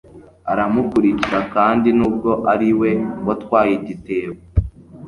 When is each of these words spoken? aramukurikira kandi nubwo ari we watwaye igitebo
aramukurikira 0.51 1.39
kandi 1.53 1.87
nubwo 1.97 2.31
ari 2.53 2.69
we 2.79 2.91
watwaye 3.25 3.71
igitebo 3.79 4.37